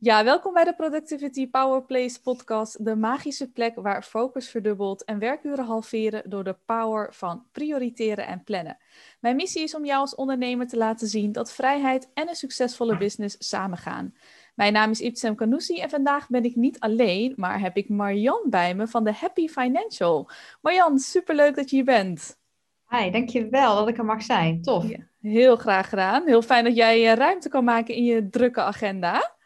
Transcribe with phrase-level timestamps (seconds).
[0.00, 5.18] Ja, welkom bij de Productivity Power Place podcast, de magische plek waar focus verdubbelt en
[5.18, 8.78] werkuren halveren door de power van prioriteren en plannen.
[9.20, 12.96] Mijn missie is om jou als ondernemer te laten zien dat vrijheid en een succesvolle
[12.96, 14.14] business samengaan.
[14.54, 18.42] Mijn naam is Ibsem Kanoussi en vandaag ben ik niet alleen, maar heb ik Marjan
[18.50, 20.30] bij me van de Happy Financial.
[20.60, 22.38] Marjan, superleuk dat je hier bent.
[22.88, 24.62] Hi, dankjewel dat ik er mag zijn.
[24.62, 24.84] Tof.
[25.20, 26.26] heel graag gedaan.
[26.26, 29.36] Heel fijn dat jij eh, ruimte kan maken in je drukke agenda.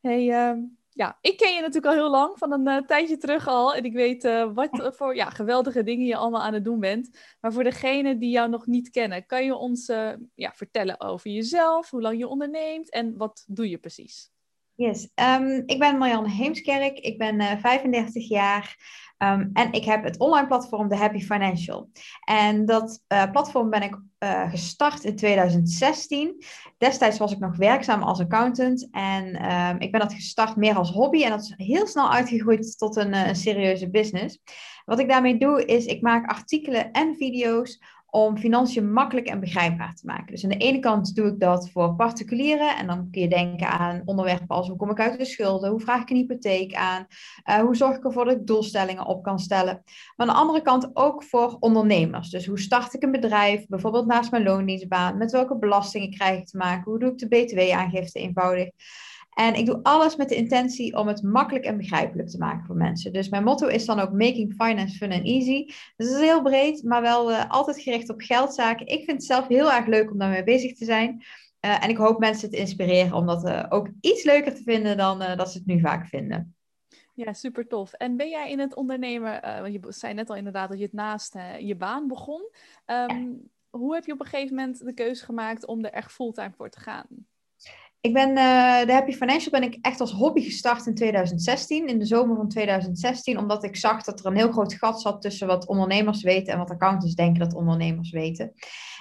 [0.00, 3.46] Hey, ehm, ja, ik ken je natuurlijk al heel lang, van een uh, tijdje terug
[3.46, 3.74] al.
[3.74, 7.18] En ik weet uh, wat voor ja, geweldige dingen je allemaal aan het doen bent.
[7.40, 11.30] Maar voor degenen die jou nog niet kennen, kan je ons uh, ja, vertellen over
[11.30, 14.30] jezelf, hoe lang je onderneemt en wat doe je precies?
[14.80, 18.76] Yes, um, ik ben Marianne Heemskerk, ik ben 35 jaar.
[19.18, 21.90] Um, en ik heb het online platform The Happy Financial.
[22.24, 26.44] En dat uh, platform ben ik uh, gestart in 2016.
[26.78, 28.88] Destijds was ik nog werkzaam als accountant.
[28.90, 31.22] En um, ik ben dat gestart meer als hobby.
[31.22, 34.38] En dat is heel snel uitgegroeid tot een, een serieuze business.
[34.84, 39.94] Wat ik daarmee doe, is ik maak artikelen en video's om financiën makkelijk en begrijpbaar
[39.94, 40.26] te maken.
[40.26, 42.76] Dus aan de ene kant doe ik dat voor particulieren.
[42.76, 45.70] En dan kun je denken aan onderwerpen als hoe kom ik uit de schulden?
[45.70, 47.06] Hoe vraag ik een hypotheek aan?
[47.50, 49.82] Uh, hoe zorg ik ervoor dat ik doelstellingen op kan stellen?
[50.16, 52.30] Maar aan de andere kant ook voor ondernemers.
[52.30, 53.66] Dus hoe start ik een bedrijf?
[53.66, 55.18] Bijvoorbeeld naast mijn loondienstbaan.
[55.18, 56.90] Met welke belastingen krijg ik te maken?
[56.90, 58.70] Hoe doe ik de btw-aangifte eenvoudig?
[59.40, 62.76] En ik doe alles met de intentie om het makkelijk en begrijpelijk te maken voor
[62.76, 63.12] mensen.
[63.12, 65.64] Dus mijn motto is dan ook Making Finance Fun and Easy.
[65.96, 68.86] Dus dat is heel breed, maar wel uh, altijd gericht op geldzaken.
[68.86, 71.24] Ik vind het zelf heel erg leuk om daarmee bezig te zijn.
[71.60, 74.96] Uh, en ik hoop mensen te inspireren om dat uh, ook iets leuker te vinden
[74.96, 76.54] dan dat ze het nu vaak vinden.
[77.14, 77.92] Ja, super tof.
[77.92, 80.92] En ben jij in het ondernemen, want je zei net al inderdaad dat je het
[80.92, 82.40] naast je baan begon.
[82.40, 82.56] Um,
[82.86, 83.28] ja.
[83.70, 86.70] Hoe heb je op een gegeven moment de keuze gemaakt om er echt fulltime voor
[86.70, 87.06] te gaan?
[88.02, 91.98] Ik ben uh, de Happy Financial ben ik echt als hobby gestart in 2016, in
[91.98, 95.46] de zomer van 2016, omdat ik zag dat er een heel groot gat zat tussen
[95.46, 98.52] wat ondernemers weten en wat accountants denken dat ondernemers weten.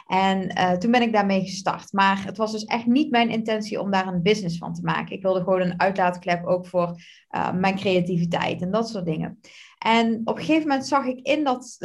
[0.08, 1.94] En uh, toen ben ik daarmee gestart.
[1.94, 5.16] Maar het was dus echt niet mijn intentie om daar een business van te maken.
[5.16, 6.96] Ik wilde gewoon een uitlaatklep ook voor
[7.36, 9.40] uh, mijn creativiteit en dat soort dingen.
[9.78, 11.76] En op een gegeven moment zag ik in dat,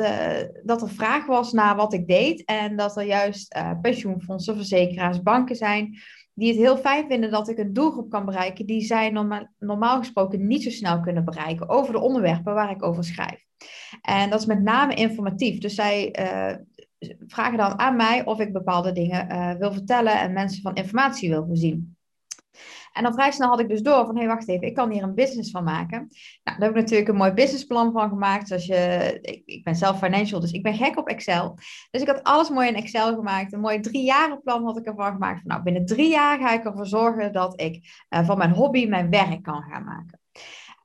[0.64, 2.44] dat er vraag was naar wat ik deed.
[2.44, 5.98] En dat er juist pensioenfondsen, verzekeraars, banken zijn
[6.34, 9.98] die het heel fijn vinden dat ik een doelgroep kan bereiken die zij norma normaal
[9.98, 13.44] gesproken niet zo snel kunnen bereiken over de onderwerpen waar ik over schrijf.
[14.00, 15.58] En dat is met name informatief.
[15.58, 16.56] Dus zij uh,
[17.26, 21.30] vragen dan aan mij of ik bepaalde dingen uh, wil vertellen en mensen van informatie
[21.30, 21.93] wil voorzien.
[22.94, 24.90] En dan vrij snel had ik dus door van, hé, hey, wacht even, ik kan
[24.90, 25.98] hier een business van maken.
[26.44, 28.48] Nou, daar heb ik natuurlijk een mooi businessplan van gemaakt.
[28.48, 31.58] Zoals je, ik, ik ben zelf financial, dus ik ben gek op Excel.
[31.90, 33.52] Dus ik had alles mooi in Excel gemaakt.
[33.52, 35.40] Een mooi drie jaren plan had ik ervan gemaakt.
[35.40, 38.86] Van, nou, binnen drie jaar ga ik ervoor zorgen dat ik uh, van mijn hobby
[38.86, 40.20] mijn werk kan gaan maken.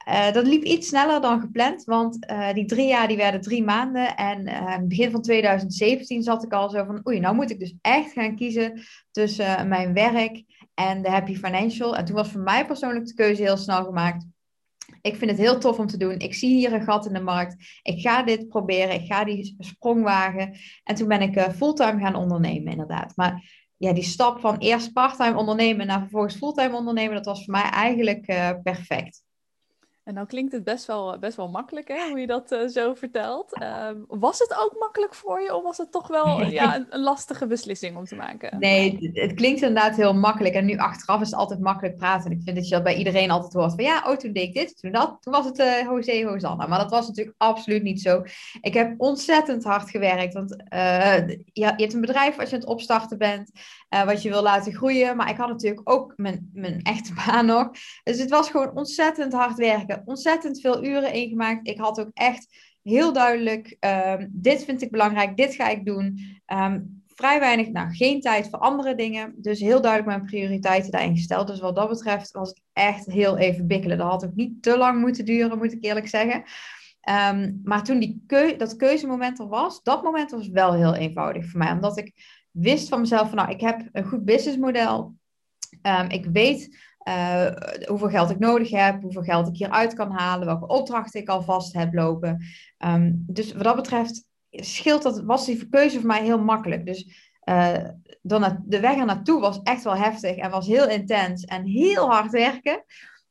[0.10, 3.64] Uh, dat liep iets sneller dan gepland, want uh, die drie jaar die werden drie
[3.64, 4.16] maanden.
[4.16, 7.76] En uh, begin van 2017 zat ik al zo van, oei, nou moet ik dus
[7.82, 8.82] echt gaan kiezen
[9.12, 10.44] tussen mijn werk
[10.80, 11.96] en de Happy Financial.
[11.96, 14.26] En toen was voor mij persoonlijk de keuze heel snel gemaakt.
[15.02, 16.20] Ik vind het heel tof om te doen.
[16.20, 17.80] Ik zie hier een gat in de markt.
[17.82, 18.94] Ik ga dit proberen.
[18.94, 20.58] Ik ga die sprong wagen.
[20.84, 23.16] En toen ben ik fulltime gaan ondernemen, inderdaad.
[23.16, 23.44] Maar
[23.78, 27.70] ja, die stap van eerst parttime ondernemen naar vervolgens fulltime ondernemen, dat was voor mij
[27.70, 28.26] eigenlijk
[28.64, 29.24] perfect.
[30.10, 32.94] En nou klinkt het best wel, best wel makkelijk, hè, hoe je dat uh, zo
[32.94, 33.58] vertelt.
[33.62, 37.02] Uh, was het ook makkelijk voor je of was het toch wel ja, een, een,
[37.02, 38.60] lastige beslissing om te maken?
[38.60, 40.56] Nee, het, het, klinkt inderdaad heel makkelijk.
[40.56, 42.32] En nu achteraf is het altijd makkelijk praten.
[42.32, 44.48] En ik vind dat je dat bij iedereen altijd hoort van ja, oh, toen deed
[44.48, 45.18] ik dit, toen dat.
[45.22, 46.68] Toen was het uh, José Hosanna.
[46.68, 48.24] Maar dat was natuurlijk absoluut niet zo.
[48.62, 50.34] Ik heb ontzettend hard gewerkt.
[50.34, 53.52] Want je, je hebt een bedrijf als je aan het opstarten bent.
[54.06, 55.18] wat je wil laten groeien.
[55.18, 57.70] Maar ik had natuurlijk ook mijn, mijn echte baan nog.
[58.04, 61.68] Dus het was gewoon ontzettend hard werken ontzettend veel uren ingemaakt.
[61.68, 62.48] Ik had ook echt
[62.84, 66.20] heel duidelijk, um, dit vind ik belangrijk, dit ga ik doen.
[66.48, 69.34] Um, vrij weinig, nou geen tijd voor andere dingen.
[69.38, 71.48] Dus heel duidelijk mijn prioriteiten daarin gesteld.
[71.48, 73.98] Dus wat dat betreft was het echt heel even bikkelen.
[73.98, 76.44] Dat had ook niet te lang moeten duren, moet ik eerlijk zeggen.
[77.10, 78.24] Um, maar toen die
[78.58, 81.72] dat keuzemoment er was, dat moment was wel heel eenvoudig voor mij.
[81.72, 82.14] Omdat ik
[82.52, 85.16] wist van mezelf van nou, ik heb een goed businessmodel.
[85.82, 86.78] Um, ik weet
[87.10, 87.52] uh,
[87.88, 91.42] hoeveel geld ik nodig heb, hoeveel geld ik hieruit kan halen, welke opdrachten ik al
[91.42, 92.46] vast heb lopen.
[92.86, 96.86] Um, dus wat dat betreft scheelt dat, was die keuze voor mij heel makkelijk.
[96.86, 97.78] Dus uh,
[98.22, 102.10] dan de weg er naartoe was echt wel heftig en was heel intens en heel
[102.10, 102.84] hard werken.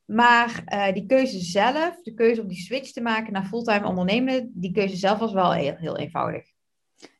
[0.04, 4.50] Maar uh, die keuze zelf, de keuze om die switch te maken naar fulltime ondernemen,
[4.54, 6.44] die keuze zelf was wel heel, heel eenvoudig.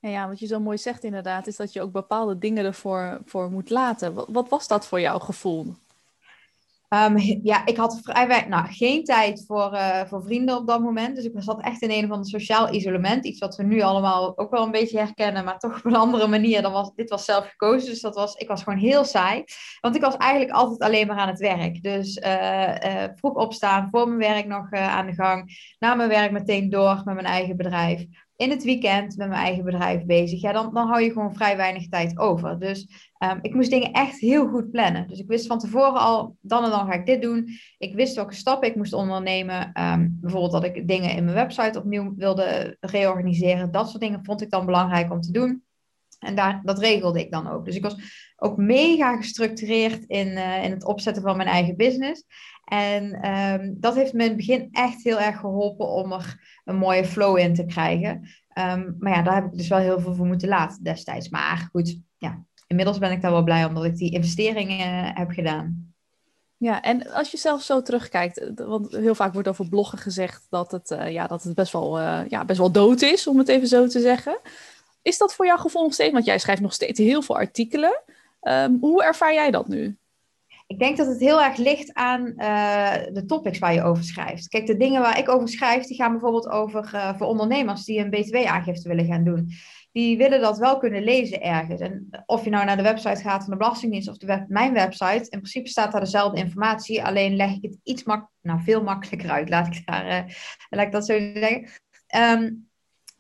[0.01, 3.21] En ja, wat je zo mooi zegt inderdaad, is dat je ook bepaalde dingen ervoor
[3.25, 4.15] voor moet laten.
[4.15, 5.75] Wat, wat was dat voor jouw gevoel?
[6.89, 10.81] Ehm, ja, ik had vrij weinig, nou, geen tijd voor, uh, voor vrienden op dat
[10.81, 11.17] moment.
[11.17, 13.25] Dus ik zat echt in een van het sociaal isolement.
[13.25, 16.27] Iets wat we nu allemaal ook wel een beetje herkennen, maar toch op een andere
[16.27, 16.63] manier.
[16.63, 19.45] Dan was, dit was zelf gekozen, dus dat was, ik was gewoon heel saai.
[19.81, 21.83] Want ik was eigenlijk altijd alleen maar aan het werk.
[21.83, 25.75] Dus uh, uh, vroeg opstaan, voor mijn werk nog aan de gang.
[25.79, 28.07] Na mijn werk meteen door met mijn eigen bedrijf
[28.39, 31.57] in het weekend met mijn eigen bedrijf bezig, ja, dan, dan hou je gewoon vrij
[31.57, 32.59] weinig tijd over.
[32.59, 35.09] Dus um, ik moest dingen echt heel goed plannen.
[35.09, 37.49] Dus ik wist van tevoren al, dan en dan ga ik dit doen.
[37.79, 39.81] Ik wist welke stappen ik moest ondernemen.
[39.81, 43.71] Um, bijvoorbeeld dat ik dingen in mijn website opnieuw wilde reorganiseren.
[43.71, 45.63] Dat soort dingen vond ik dan belangrijk om te doen.
[46.19, 47.65] En daar, dat regelde ik dan ook.
[47.65, 47.97] Dus ik was
[48.37, 52.25] ook mega gestructureerd in, uh, in het opzetten van mijn eigen business.
[52.65, 56.77] En um, dat heeft me in het begin echt heel erg geholpen om er een
[56.77, 58.29] mooie flow in te krijgen.
[58.99, 61.29] Maar ja, daar heb ik dus wel heel veel voor moeten laten destijds.
[61.29, 65.31] Maar goed, ja, inmiddels ben ik daar wel blij omdat ik die investeringen uh, heb
[65.31, 65.93] gedaan.
[66.57, 70.47] Ja, en als je zelf zo terugkijkt, eh, want heel vaak wordt over bloggen gezegd
[70.51, 73.39] dat het, uh, ja, dat het best, wel, uh, ja, best wel dood is, om
[73.39, 74.39] het even zo te zeggen.
[75.03, 76.13] Is dat voor jouw gevoel nog steeds?
[76.13, 78.03] Want jij schrijft nog steeds heel veel artikelen.
[78.43, 79.97] Um, hoe ervaar jij dat nu?
[80.67, 84.49] Ik denk dat het heel erg ligt aan uh, de topics waar je over schrijft.
[84.49, 88.11] Kijk, de dingen waar ik over schrijf, die gaan bijvoorbeeld over voor ondernemers die een
[88.11, 89.51] btw-aangifte willen gaan doen.
[89.99, 91.81] Die willen dat wel kunnen lezen ergens.
[91.81, 94.73] En of je nou naar de website gaat van de Belastingdienst of de web, mijn
[94.73, 98.83] website, in principe staat daar dezelfde informatie, alleen leg ik het iets mak nou, veel
[98.83, 100.27] makkelijker uit, laat ik, daar,
[100.71, 101.69] uh, ik dat zo zeggen.
[102.17, 102.69] Um,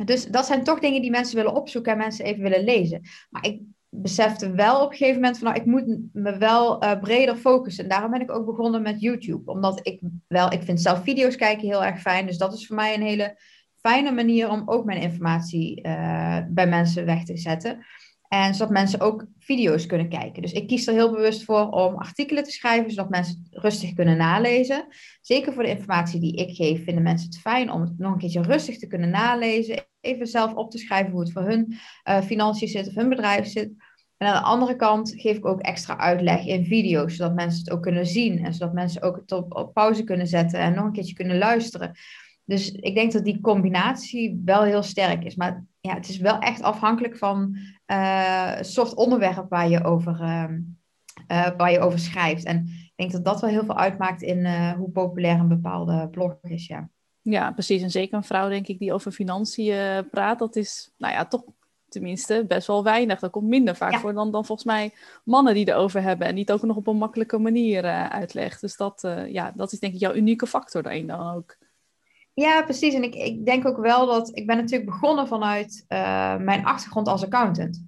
[0.05, 3.01] dus dat zijn toch dingen die mensen willen opzoeken en mensen even willen lezen.
[3.31, 7.01] Maar ik besefte wel op een gegeven moment van nou, ik moet me wel uh,
[7.01, 7.85] breder focussen.
[7.85, 9.51] En daarom ben ik ook begonnen met YouTube.
[9.51, 12.27] Omdat ik wel, ik vind zelf video's kijken heel erg fijn.
[12.27, 13.37] Dus dat is voor mij een hele
[13.81, 17.87] fijne manier om ook mijn informatie uh, bij mensen weg te zetten.
[18.29, 20.43] En zodat mensen ook video's kunnen kijken.
[20.43, 24.17] Dus ik kies er heel bewust voor om artikelen te schrijven, zodat mensen rustig kunnen
[24.17, 24.87] nalezen.
[25.21, 28.19] Zeker voor de informatie die ik geef, vinden mensen het fijn om het nog een
[28.19, 29.87] keertje rustig te kunnen nalezen.
[30.01, 31.79] Even zelf op te schrijven hoe het voor hun
[32.09, 33.71] uh, financiën zit of hun bedrijf zit.
[34.17, 37.71] En aan de andere kant geef ik ook extra uitleg in video's, zodat mensen het
[37.71, 38.45] ook kunnen zien.
[38.45, 41.97] En zodat mensen ook het op pauze kunnen zetten en nog een keertje kunnen luisteren.
[42.49, 45.35] Dus ik denk dat die combinatie wel heel sterk is.
[45.35, 47.57] Maar ja, het is wel echt afhankelijk van
[47.87, 50.45] uh, het soort onderwerp waar je, over, uh,
[51.29, 52.45] uh, waar je over schrijft.
[52.45, 56.39] En ik denk dat dat wel heel veel uitmaakt in hoe populair een bepaalde blog
[56.43, 56.67] is.
[56.67, 56.89] Ja.
[57.23, 57.83] ja, precies.
[57.83, 61.45] En zeker een vrouw, denk ik, die over financiën praat, dat is nou ja, toch
[61.89, 63.21] tenminste best wel weinig.
[63.21, 63.99] Dat komt minder vaak ja.
[63.99, 66.87] voor dan, dan volgens mij mannen die erover hebben en die het ook nog op
[66.87, 68.61] een makkelijke manier uitlegt.
[68.61, 71.57] Dus dat, ja, dat is denk ik jouw unieke factor daarin dan ook.
[72.39, 72.95] Ja, precies.
[72.95, 77.09] En ik, ik denk ook wel dat ik ben natuurlijk begonnen vanuit uh, mijn achtergrond
[77.09, 77.85] als accountant.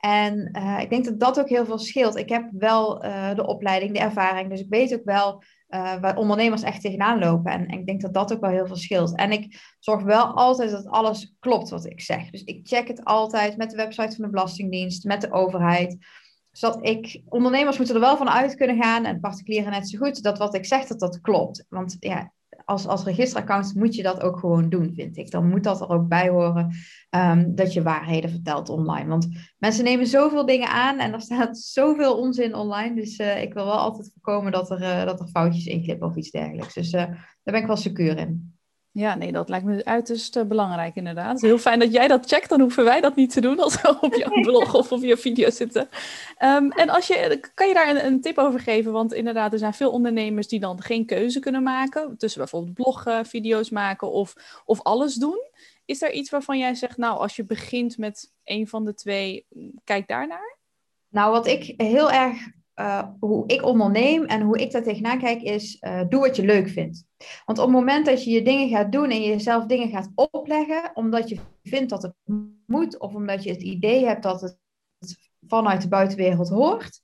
[0.00, 2.16] En uh, ik denk dat dat ook heel veel scheelt.
[2.16, 5.42] Ik heb wel uh, de opleiding, de ervaring, dus ik weet ook wel
[6.00, 7.52] waar ondernemers echt tegenaan lopen.
[7.52, 9.14] En, en, ik denk dat dat ook wel heel veel scheelt.
[9.14, 12.30] En ik zorg wel altijd dat alles klopt wat ik zeg.
[12.30, 15.96] Dus ik check het altijd met de website van de Belastingdienst, met de overheid
[16.50, 20.22] zodat ik, ondernemers moeten er wel van uit kunnen gaan, en particulieren net zo goed,
[20.22, 21.64] dat wat ik zeg, dat dat klopt.
[21.68, 22.32] Want ja,
[22.68, 25.30] als, als registeraccount moet je dat ook gewoon doen, vind ik.
[25.30, 26.74] Dan moet dat er ook bij horen
[27.10, 29.08] um, dat je waarheden vertelt online.
[29.08, 29.28] Want
[29.58, 32.94] mensen nemen zoveel dingen aan en er staat zoveel onzin online.
[32.94, 36.08] Dus uh, ik wil wel altijd voorkomen dat er, uh, dat er foutjes in glippen
[36.08, 36.74] of iets dergelijks.
[36.74, 38.57] Dus uh, daar ben ik wel secuur in.
[38.98, 41.28] Ja, nee, dat lijkt me uiterst uh, belangrijk inderdaad.
[41.28, 43.60] Het is heel fijn dat jij dat checkt, dan hoeven wij dat niet te doen
[43.60, 45.88] als we op jouw blog of op je video zitten.
[46.42, 48.92] Um, en als je, kan je daar een, een, tip over geven?
[48.92, 53.26] Want inderdaad, er zijn veel ondernemers die dan geen keuze kunnen maken tussen bijvoorbeeld bloggen,
[53.26, 55.42] video's maken of, of alles doen.
[55.84, 59.46] Is er iets waarvan jij zegt, nou, als je begint met een van de twee,
[59.84, 60.58] kijk daarnaar?
[61.08, 62.48] Nou, wat ik heel erg
[62.80, 66.44] uh, hoe ik onderneem en hoe ik daar tegenaan kijk, is uh, doe wat je
[66.44, 67.04] leuk vindt.
[67.44, 70.90] Want op het moment dat je je dingen gaat doen en jezelf dingen gaat opleggen,
[70.94, 72.14] omdat je vindt dat het
[72.66, 74.58] moet, of omdat je het idee hebt dat het
[75.46, 77.00] vanuit de buitenwereld hoort,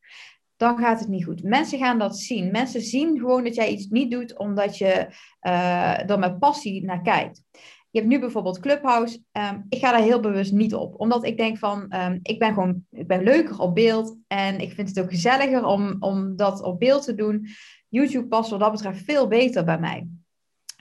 [0.56, 1.42] dan gaat het niet goed.
[1.42, 2.50] Mensen gaan dat zien.
[2.50, 5.06] Mensen zien gewoon dat jij iets niet doet omdat je
[5.42, 7.42] uh, er met passie naar kijkt.
[7.94, 9.18] Je hebt nu bijvoorbeeld Clubhouse.
[9.32, 11.00] Um, ik ga daar heel bewust niet op.
[11.00, 14.16] Omdat ik denk van, um, ik ben gewoon ik ben leuker op beeld.
[14.26, 17.46] En ik vind het ook gezelliger om, om dat op beeld te doen.
[17.88, 20.08] YouTube past wat dat betreft veel beter bij mij.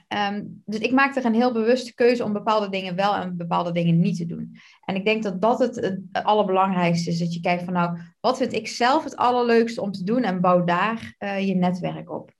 [0.08, 3.72] Um, dus ik maak er een heel bewuste keuze om bepaalde dingen wel en bepaalde
[3.72, 4.56] dingen niet te doen.
[4.84, 7.18] En ik denk dat dat het, het allerbelangrijkste is.
[7.18, 10.40] Dat je kijkt van nou, wat vind ik zelf het allerleukste om te doen en
[10.40, 12.33] bouw daar uh, je netwerk op.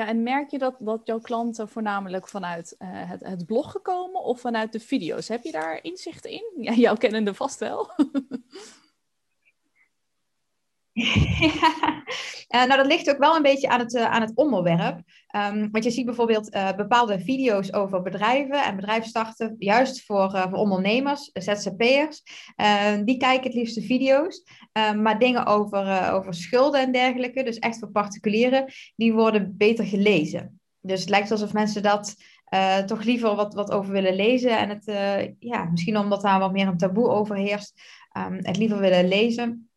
[0.00, 4.22] Ja, en merk je dat, dat jouw klanten voornamelijk vanuit uh, het, het blog gekomen
[4.22, 5.28] of vanuit de video's?
[5.28, 6.44] Heb je daar inzicht in?
[6.60, 7.90] Ja, jouw kennende vast wel.
[12.48, 12.64] ja.
[12.66, 15.00] nou, dat ligt ook wel een beetje aan het, uh, aan het onderwerp.
[15.36, 20.58] Um, want je ziet bijvoorbeeld uh, bepaalde video's over bedrijven en bedrijfsstarten, juist voor, voor
[20.58, 22.22] ondernemers, ZZP'ers.
[23.04, 24.42] die kijken het liefst de video's.
[24.72, 29.84] Ehm, maar dingen over, over schulden en dergelijke, dus echt voor particulieren, die worden beter
[29.84, 30.60] gelezen.
[30.80, 32.14] Dus het lijkt alsof mensen dat
[32.86, 34.58] toch liever wat, wat over willen lezen.
[34.58, 34.84] En het,
[35.38, 37.80] ja, misschien omdat daar wat meer een taboe over heerst,
[38.40, 39.69] het liever willen lezen.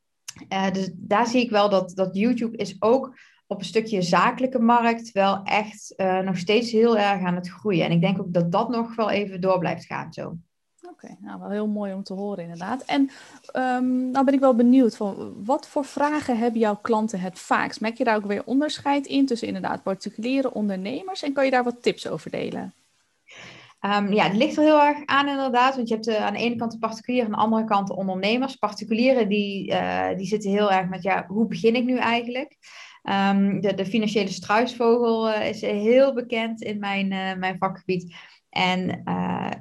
[0.50, 3.16] Uh, dus daar zie ik wel dat, dat YouTube is ook
[3.48, 7.86] op een stukje zakelijke markt wel echt uh, nog steeds heel erg aan het groeien.
[7.86, 10.38] En ik denk ook dat dat nog wel even door blijft gaan zo.
[10.90, 12.84] Oké, nou wel heel mooi om te horen inderdaad.
[12.84, 13.10] En
[13.56, 17.82] um, nou ben ik wel benieuwd van wat voor vragen hebben jouw klanten het vaakst?
[17.82, 21.64] Merk je daar ook weer onderscheid in tussen inderdaad particuliere ondernemers en kan je daar
[21.64, 22.74] wat tips over delen?
[23.86, 26.40] Um, ja, het ligt er heel erg aan inderdaad, want je hebt uh, aan de
[26.40, 28.56] ene kant de particulieren, aan de andere kant de ondernemers.
[28.56, 32.58] Particulieren die, uh, die zitten heel erg met, ja, hoe begin ik nu eigenlijk?
[33.04, 37.08] Um, de, de financiële struisvogel uh, is heel bekend in mijn,
[37.40, 38.16] mijn vakgebied.
[38.50, 39.02] En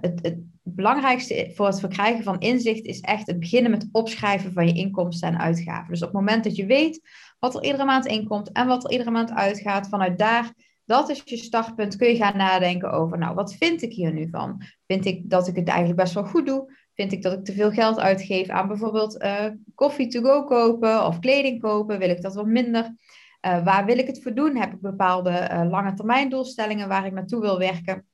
[0.00, 4.66] het, het belangrijkste voor het verkrijgen van inzicht is echt het beginnen met opschrijven van
[4.66, 5.88] je inkomsten en uitgaven.
[5.88, 7.00] Dus op het moment dat je weet
[7.38, 10.52] wat er iedere maand inkomt en wat er iedere maand uitgaat, vanuit daar
[10.92, 11.96] dat is je startpunt.
[11.96, 14.62] Kun je gaan nadenken over, nou, wat vind ik hier nu van?
[14.86, 16.76] Vind ik dat ik het eigenlijk best wel goed doe?
[16.94, 21.06] Vind ik dat ik te veel geld uitgeef aan bijvoorbeeld uh, koffie to go kopen
[21.06, 21.98] of kleding kopen?
[21.98, 22.84] Wil ik dat wat minder?
[23.46, 24.56] Uh, waar wil ik het voor doen?
[24.56, 28.06] Heb ik bepaalde uh, lange termijn doelstellingen waar ik naartoe wil werken?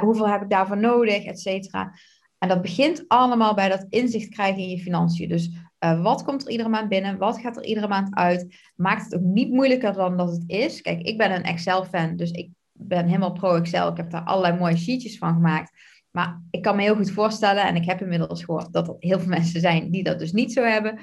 [0.00, 1.92] hoeveel heb ik daarvoor nodig, et cetera?
[2.38, 5.28] En dat begint allemaal bij dat inzicht krijgen in je financiën.
[5.28, 5.50] Dus
[5.84, 7.18] uh, wat komt er iedere maand binnen?
[7.18, 8.56] Wat gaat er iedere maand uit?
[8.76, 10.82] Maakt het ook niet moeilijker dan dat het is.
[10.82, 13.90] Kijk, ik ben een Excel-fan, dus ik ben helemaal pro-Excel.
[13.90, 15.72] Ik heb daar allerlei mooie sheetjes van gemaakt.
[16.10, 19.18] Maar ik kan me heel goed voorstellen, en ik heb inmiddels gehoord dat er heel
[19.18, 20.98] veel mensen zijn die dat dus niet zo hebben.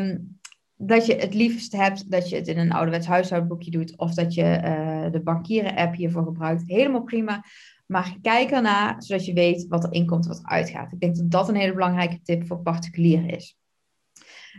[0.00, 0.38] Um,
[0.78, 4.34] dat je het liefst hebt dat je het in een ouderwets huishoudboekje doet, of dat
[4.34, 6.62] je uh, de bankieren-app hiervoor gebruikt.
[6.66, 7.44] Helemaal prima.
[7.86, 10.92] Maar kijk ernaar, zodat je weet wat er inkomt, wat er uitgaat.
[10.92, 13.56] Ik denk dat dat een hele belangrijke tip voor particulieren is.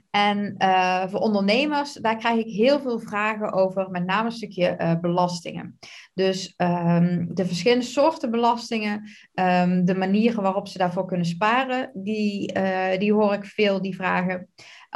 [0.10, 4.76] En uh, voor ondernemers, daar krijg ik heel veel vragen over, met name een stukje
[4.78, 5.80] uh, belastingen.
[6.14, 12.58] Dus um, de verschillende soorten belastingen, um, de manieren waarop ze daarvoor kunnen sparen, die,
[12.58, 14.48] uh, die hoor ik veel, die vragen.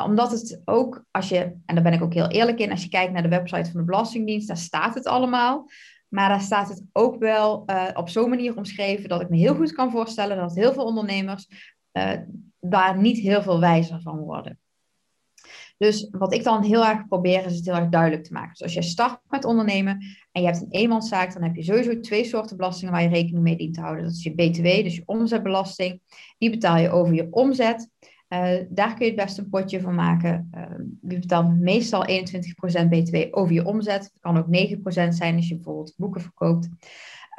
[0.03, 2.89] Omdat het ook, als je, en daar ben ik ook heel eerlijk in, als je
[2.89, 5.69] kijkt naar de website van de Belastingdienst, daar staat het allemaal.
[6.07, 9.73] Maar daar staat het ook wel op zo'n manier omschreven dat ik me heel goed
[9.73, 11.47] kan voorstellen dat heel veel ondernemers
[12.59, 14.60] daar niet heel veel wijzer van worden.
[15.81, 18.51] Dus wat ik dan heel erg probeer, is het heel erg duidelijk te maken.
[18.51, 19.91] Dus als je start met ondernemen
[20.31, 23.43] en je hebt een eenmanszaak, dan heb je sowieso twee soorten belastingen waar je rekening
[23.43, 24.03] mee dient te houden.
[24.03, 26.01] Dat is je BTW, dus je omzetbelasting.
[26.37, 27.89] Die betaal je over je omzet.
[28.29, 30.49] Uh, daar kun je het best een potje van maken.
[30.55, 30.63] Uh,
[31.01, 32.11] je betaalt meestal 21%
[32.89, 34.03] BTW over je omzet.
[34.03, 36.65] Het kan ook 9% zijn als je bijvoorbeeld boeken verkoopt.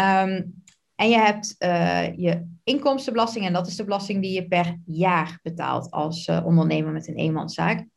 [0.01, 0.63] Um,
[0.95, 5.39] en je hebt uh, je inkomstenbelasting, en dat is de belasting die je per jaar
[5.43, 7.91] betaalt als ondernemer met een eenmanszaak.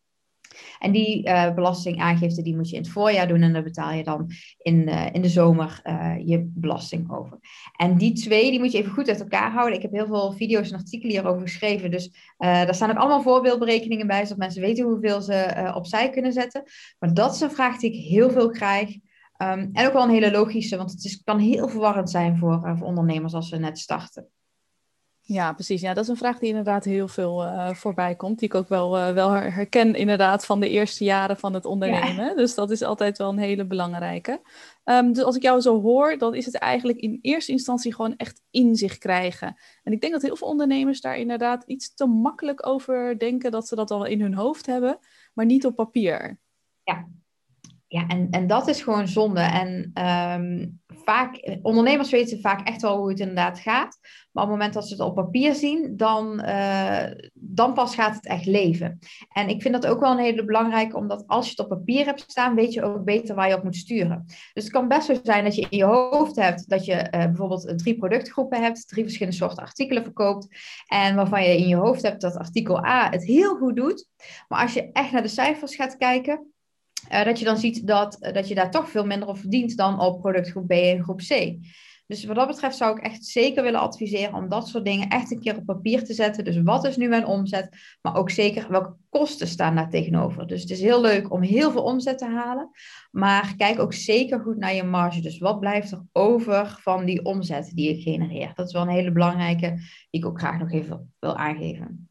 [0.80, 4.04] En die uh, belastingaangifte die moet je in het voorjaar doen en daar betaal je
[4.04, 7.40] dan in, uh, in de zomer uh, je belasting over.
[7.76, 9.76] En die twee, die moet je even goed uit elkaar houden.
[9.76, 14.08] Ik heb heel veel video's en artikelen hierover geschreven, dus daar staan ook allemaal voorbeeldberekeningen
[14.08, 16.64] bij, zodat mensen weten hoeveel ze opzij kunnen zetten.
[17.00, 18.90] Maar dat is een vraag die ik heel veel krijg.
[19.38, 22.74] Um, en ook wel een hele logische, want het is, kan heel verwarrend zijn voor,
[22.78, 24.28] voor ondernemers als ze net starten.
[25.27, 25.82] Ja, precies.
[25.82, 28.39] Ja, dat is een vraag die inderdaad heel veel uh, voorbij komt.
[28.39, 32.36] Die ik ook wel, uh, wel herken inderdaad van de eerste jaren van het ondernemen.
[32.36, 34.41] Dus dat is altijd wel een hele belangrijke.
[34.84, 38.15] Um, dus als ik jou zo hoor, dan is het eigenlijk in eerste instantie gewoon
[38.17, 39.55] echt inzicht krijgen.
[39.84, 43.67] En ik denk dat heel veel ondernemers daar inderdaad iets te makkelijk over denken dat
[43.67, 45.00] ze dat al in hun hoofd hebben,
[45.34, 46.39] maar niet op papier.
[46.84, 47.08] Ja,
[47.88, 49.41] ja, en, en dat is gewoon zonde.
[49.41, 49.91] En
[50.41, 53.98] um, vaak, ondernemers weten vaak echt wel hoe het inderdaad gaat.
[54.36, 58.15] Maar op het moment dat ze het op papier zien, dan, uh, dan pas gaat
[58.15, 59.00] het echt leven.
[59.30, 62.06] En ik vind dat ook wel een hele belangrijke, omdat als je het op papier
[62.06, 64.24] hebt staan, weet je ook beter waar je op moet sturen.
[64.25, 67.10] Dus het kan best zo zijn dat je in je hoofd hebt dat je uh,
[67.10, 70.48] bijvoorbeeld drie productgroepen hebt, drie verschillende soorten artikelen verkoopt.
[70.88, 74.08] En waarvan je in je hoofd hebt dat artikel A het heel goed doet.
[74.48, 76.51] Maar als je echt naar de cijfers gaat kijken,
[77.12, 80.00] uh, dat je dan ziet dat, dat je daar toch veel minder op verdient dan
[80.00, 81.58] op productgroep B en groep C.
[82.08, 85.32] Dus wat dat betreft zou ik echt zeker willen adviseren om dat soort dingen echt
[85.32, 86.44] een keer op papier te zetten.
[86.44, 90.48] Dus wat is nu mijn omzet, maar ook zeker welke kosten staan daar tegenover.
[90.48, 92.70] Dus het is heel leuk om heel veel omzet te halen,
[93.12, 95.22] maar kijk ook zeker goed naar je marge.
[95.22, 98.56] Dus wat blijft er over van die omzet die je genereert?
[98.56, 99.74] Dat is wel een hele belangrijke
[100.10, 102.10] die ik ook graag nog even wil aangeven.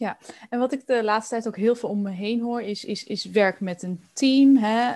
[0.00, 2.84] Ja, en wat ik de laatste tijd ook heel veel om me heen hoor, is,
[2.84, 4.94] is, is werk met een team, hè?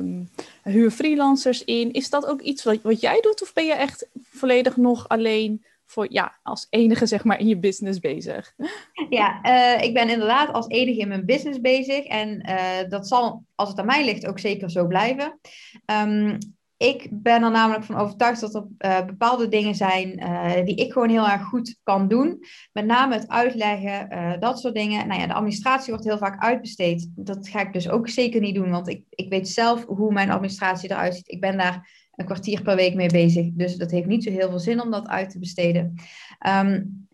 [0.00, 0.20] Uh,
[0.62, 1.92] huur freelancers in.
[1.92, 5.64] Is dat ook iets wat, wat jij doet of ben je echt volledig nog alleen
[5.86, 8.52] voor, ja, als enige zeg maar in je business bezig?
[9.10, 13.42] Ja, uh, ik ben inderdaad als enige in mijn business bezig en uh, dat zal,
[13.54, 15.40] als het aan mij ligt, ook zeker zo blijven.
[15.86, 16.38] Um,
[16.76, 20.92] ik ben er namelijk van overtuigd dat er uh, bepaalde dingen zijn uh, die ik
[20.92, 22.38] gewoon heel erg goed kan doen.
[22.72, 25.08] Met name het uitleggen, uh, dat soort dingen.
[25.08, 27.10] Nou ja, de administratie wordt heel vaak uitbesteed.
[27.14, 30.30] Dat ga ik dus ook zeker niet doen, want ik, ik weet zelf hoe mijn
[30.30, 31.28] administratie eruit ziet.
[31.28, 34.48] Ik ben daar een kwartier per week mee bezig, dus dat heeft niet zo heel
[34.48, 35.94] veel zin om dat uit te besteden.
[36.46, 37.05] Um,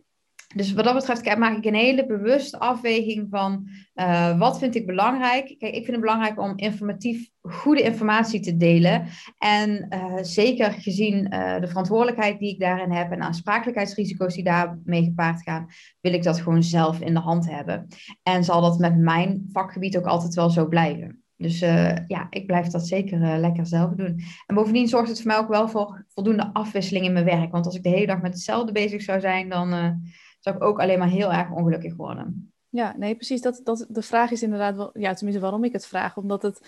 [0.55, 4.87] dus wat dat betreft maak ik een hele bewuste afweging van uh, wat vind ik
[4.87, 5.45] belangrijk.
[5.59, 9.07] Kijk, ik vind het belangrijk om informatief goede informatie te delen.
[9.39, 15.05] En uh, zeker gezien uh, de verantwoordelijkheid die ik daarin heb en aansprakelijkheidsrisico's die daarmee
[15.05, 15.67] gepaard gaan,
[16.01, 17.87] wil ik dat gewoon zelf in de hand hebben.
[18.23, 21.23] En zal dat met mijn vakgebied ook altijd wel zo blijven.
[21.37, 21.59] Dus
[22.07, 24.21] ja, ik blijf dat zeker lekker zelf doen.
[24.47, 27.53] En bovendien zorgt het voor mij ook wel voor voldoende afwisseling in mijn werk.
[27.53, 30.01] Want als ik de hele dag met hetzelfde bezig zou zijn, dan
[30.43, 32.53] zou ik ook alleen maar heel erg ongelukkig worden.
[32.69, 33.41] Ja, nee, precies.
[33.41, 36.17] Dat, dat, de vraag is inderdaad wel, ja, tenminste waarom ik het vraag.
[36.17, 36.61] Omdat het,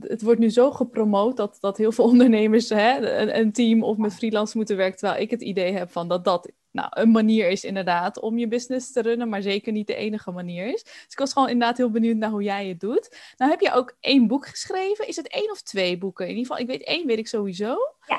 [0.00, 3.96] het wordt nu zo gepromoot dat, dat heel veel ondernemers hè, een, een team of
[3.96, 4.98] met freelance moeten werken.
[4.98, 8.48] Terwijl ik het idee heb van dat dat nou, een manier is inderdaad om je
[8.48, 10.82] business te runnen, maar zeker niet de enige manier is.
[10.82, 13.34] Dus ik was gewoon inderdaad heel benieuwd naar hoe jij het doet.
[13.36, 15.08] Nou heb je ook één boek geschreven.
[15.08, 16.24] Is het één of twee boeken?
[16.28, 17.76] In ieder geval, ik weet één, weet ik sowieso.
[18.06, 18.18] Ja,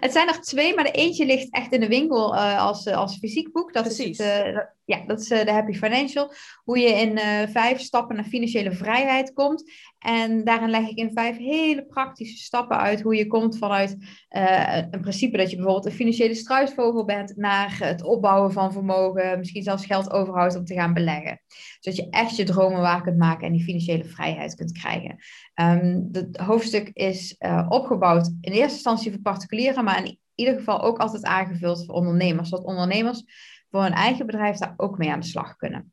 [0.00, 2.96] het zijn er twee, maar de eentje ligt echt in de winkel uh, als, uh,
[2.96, 3.72] als fysiek boek.
[3.72, 4.18] Dat Precies.
[4.18, 6.32] is het, uh, ja, dat is de Happy Financial.
[6.64, 7.18] Hoe je in
[7.48, 9.72] vijf stappen naar financiële vrijheid komt.
[9.98, 13.96] En daarin leg ik in vijf hele praktische stappen uit hoe je komt vanuit
[14.90, 19.62] een principe dat je bijvoorbeeld een financiële struisvogel bent naar het opbouwen van vermogen, misschien
[19.62, 21.40] zelfs geld overhoudt om te gaan beleggen.
[21.80, 25.16] Zodat je echt je dromen waar kunt maken en die financiële vrijheid kunt krijgen.
[25.54, 27.36] Um, het hoofdstuk is
[27.68, 32.48] opgebouwd in eerste instantie voor particulieren, maar in ieder geval ook altijd aangevuld voor ondernemers.
[32.48, 33.24] Zodat ondernemers
[33.70, 35.92] voor hun eigen bedrijf daar ook mee aan de slag kunnen.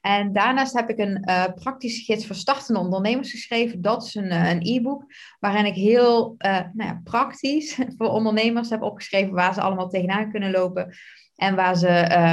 [0.00, 3.82] En daarnaast heb ik een uh, praktische gids voor startende ondernemers geschreven.
[3.82, 5.04] Dat is een, uh, een e-book
[5.40, 10.30] waarin ik heel uh, nou ja, praktisch voor ondernemers heb opgeschreven waar ze allemaal tegenaan
[10.30, 10.96] kunnen lopen
[11.36, 11.86] en waar ze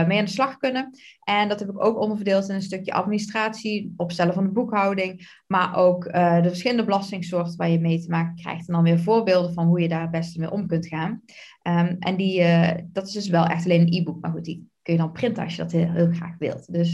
[0.08, 0.90] mee aan de slag kunnen.
[1.24, 5.76] En dat heb ik ook onderverdeeld in een stukje administratie, opstellen van de boekhouding, maar
[5.76, 8.68] ook de verschillende belastingsoorten waar je mee te maken krijgt.
[8.68, 11.22] En dan weer voorbeelden van hoe je daar het beste mee om kunt gaan.
[11.64, 12.44] Um, en die,
[12.86, 15.44] dat is dus wel echt alleen een e-book, maar goed, die kun je dan printen
[15.44, 16.74] als je dat heel, graag wilt.
[16.74, 16.94] Dus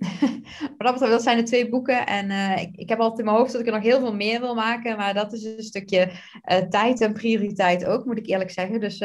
[0.76, 2.06] maar dat, dat zijn de twee boeken.
[2.06, 4.40] En ik, ik heb altijd in mijn hoofd dat ik er nog heel veel meer
[4.40, 4.96] wil maken.
[4.96, 6.10] Maar dat is een stukje
[6.68, 8.80] tijd en prioriteit ook, moet ik eerlijk zeggen.
[8.80, 8.98] Dus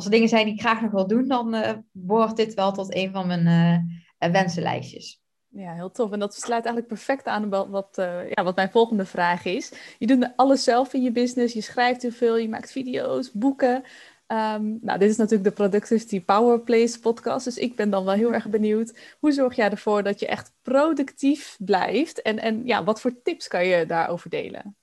[0.00, 1.56] als er dingen zijn die ik graag nog wil doen, dan
[1.92, 5.22] behoort dit wel tot een van mijn wensenlijstjes.
[5.48, 6.10] Ja, heel tof.
[6.12, 7.88] En dat sluit eigenlijk perfect aan wat, wat,
[8.34, 9.72] ja, wat mijn volgende vraag is.
[9.98, 11.54] Je doet alles zelf in je business.
[11.54, 13.76] Je schrijft heel veel, je maakt video's, boeken.
[14.26, 18.14] Um, nou, dit is natuurlijk de Productivity Power Place podcast, dus ik ben dan wel
[18.14, 19.16] heel erg benieuwd.
[19.18, 22.22] Hoe zorg jij ervoor dat je echt productief blijft?
[22.22, 24.76] En, en ja, wat voor tips kan je daarover delen?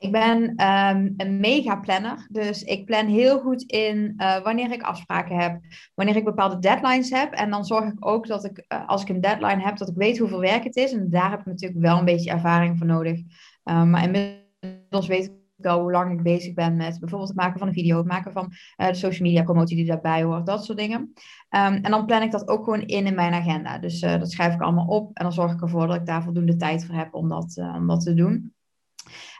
[0.00, 4.82] Ik ben um, een mega planner, dus ik plan heel goed in uh, wanneer ik
[4.82, 5.60] afspraken heb,
[5.94, 7.32] wanneer ik bepaalde deadlines heb.
[7.32, 9.96] En dan zorg ik ook dat ik, uh, als ik een deadline heb, dat ik
[9.96, 10.92] weet hoeveel werk het is.
[10.92, 13.18] En daar heb ik natuurlijk wel een beetje ervaring voor nodig.
[13.64, 17.58] Um, maar inmiddels weet ik wel hoe lang ik bezig ben met bijvoorbeeld het maken
[17.58, 20.64] van een video, het maken van uh, de social media promotie die daarbij hoort, dat
[20.64, 21.00] soort dingen.
[21.00, 23.78] Um, en dan plan ik dat ook gewoon in in mijn agenda.
[23.78, 26.56] Dus dat schrijf ik allemaal op en dan zorg ik ervoor dat ik daar voldoende
[26.56, 28.54] tijd voor heb om dat, om dat te doen.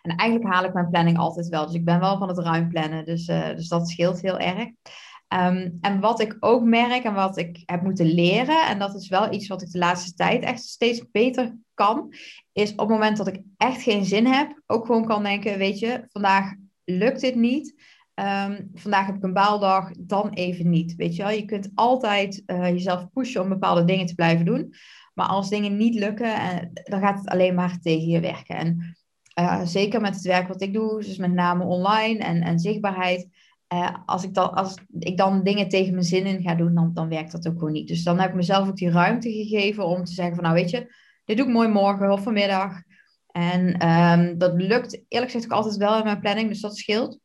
[0.02, 1.66] En eigenlijk haal ik mijn planning altijd wel.
[1.66, 3.04] Dus ik ben wel van het ruim plannen.
[3.04, 4.68] Dus, dus dat scheelt heel erg.
[5.34, 9.08] Um, en wat ik ook merk en wat ik heb moeten leren, en dat is
[9.08, 12.14] wel iets wat ik de laatste tijd echt steeds beter kan,
[12.52, 15.78] is op het moment dat ik echt geen zin heb, ook gewoon kan denken, weet
[15.78, 16.54] je, vandaag
[16.84, 17.74] lukt dit niet.
[18.14, 20.94] Um, vandaag heb ik een baaldag, dan even niet.
[20.94, 24.74] Weet je wel, je kunt altijd uh, jezelf pushen om bepaalde dingen te blijven doen.
[25.14, 28.56] Maar als dingen niet lukken, uh, dan gaat het alleen maar tegen je werken.
[28.56, 28.96] En
[29.40, 33.28] uh, zeker met het werk wat ik doe, dus met name online en, en zichtbaarheid,
[33.74, 36.90] uh, als, ik dan, als ik dan dingen tegen mijn zin in ga doen, dan,
[36.94, 37.88] dan werkt dat ook gewoon niet.
[37.88, 40.70] Dus dan heb ik mezelf ook die ruimte gegeven om te zeggen van nou weet
[40.70, 42.82] je, dit doe ik mooi morgen of vanmiddag.
[43.30, 47.18] En um, dat lukt eerlijk gezegd ook altijd wel in mijn planning, dus dat scheelt.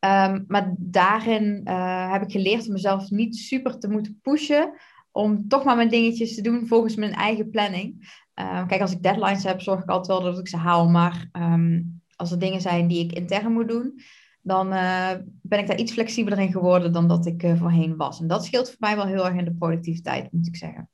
[0.00, 4.72] Um, maar daarin uh, heb ik geleerd om mezelf niet super te moeten pushen
[5.12, 8.08] om toch maar mijn dingetjes te doen volgens mijn eigen planning.
[8.40, 10.88] Uh, kijk, als ik deadlines heb, zorg ik altijd wel dat ik ze haal.
[10.88, 14.00] Maar um, als er dingen zijn die ik intern moet doen,
[14.42, 15.10] dan uh,
[15.42, 18.20] ben ik daar iets flexibeler in geworden dan dat ik uh, voorheen was.
[18.20, 20.88] En dat scheelt voor mij wel heel erg in de productiviteit, moet ik zeggen.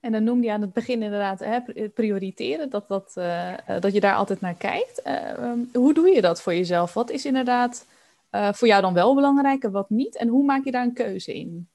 [0.00, 1.44] En dan noemde je aan het begin inderdaad
[1.94, 5.02] prioriteren, dat, dat, uh, dat je daar altijd naar kijkt.
[5.06, 6.94] Uh, hoe doe je dat voor jezelf?
[6.94, 7.86] Wat is inderdaad
[8.30, 10.16] voor jou dan wel belangrijk en wat niet?
[10.16, 11.68] En hoe maak je daar een keuze in?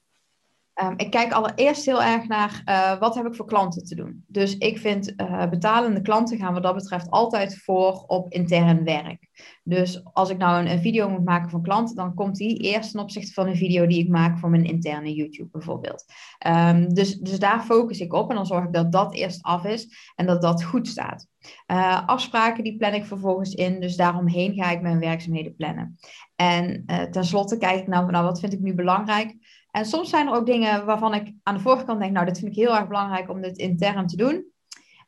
[0.80, 4.24] Um, ik kijk allereerst heel erg naar uh, wat heb ik voor klanten te doen.
[4.26, 9.28] Dus ik vind uh, betalende klanten gaan wat dat betreft altijd voor op intern werk.
[9.62, 13.00] Dus als ik nou een, video moet maken voor klanten, dan komt die eerst ten
[13.00, 16.04] opzichte van een video die ik maak voor mijn interne YouTube bijvoorbeeld.
[16.46, 19.64] Um, dus, dus daar focus ik op en dan zorg ik dat dat eerst af
[19.64, 21.26] is en dat dat goed staat.
[21.66, 25.98] Uh, afspraken die plan ik vervolgens in, dus daaromheen ga ik mijn werkzaamheden plannen.
[26.36, 29.36] En tenslotte kijk ik nou, nou wat vind ik nu belangrijk
[29.72, 32.50] en soms zijn er ook dingen waarvan ik aan de voorkant denk, nou, dit vind
[32.50, 34.44] ik heel erg belangrijk om dit intern te doen.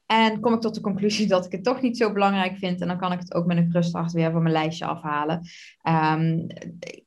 [0.06, 2.80] En kom ik tot de conclusie dat ik het toch niet zo belangrijk vind.
[2.80, 5.40] En dan kan ik het ook met een krustdracht weer van mijn lijstje afhalen.
[5.88, 6.46] Um,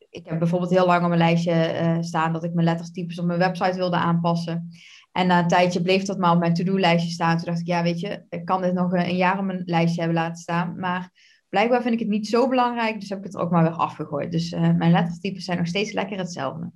[0.09, 3.25] ik heb bijvoorbeeld heel lang op mijn lijstje uh, staan dat ik mijn lettertypes op
[3.25, 4.69] mijn website wilde aanpassen.
[5.11, 7.37] En na een tijdje bleef dat maar op mijn to-do-lijstje staan.
[7.37, 10.01] Toen dacht ik, ja, weet je, ik kan dit nog een jaar op mijn lijstje
[10.01, 10.79] hebben laten staan.
[10.79, 11.11] Maar
[11.49, 13.71] blijkbaar vind ik het niet zo belangrijk, dus heb ik het er ook maar weer
[13.71, 14.31] afgegooid.
[14.31, 16.71] Dus uh, mijn lettertypes zijn nog steeds lekker hetzelfde.